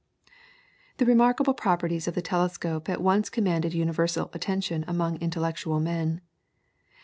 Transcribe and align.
The 0.97 1.05
remarkable 1.05 1.53
properties 1.53 2.07
of 2.07 2.15
the 2.15 2.23
telescope 2.23 2.89
at 2.89 3.03
once 3.03 3.29
commanded 3.29 3.75
universal 3.75 4.31
attention 4.33 4.83
among 4.87 5.17
intellectual 5.17 5.79
men. 5.79 6.21